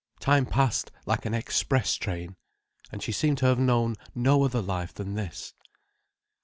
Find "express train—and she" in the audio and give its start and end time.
1.35-3.11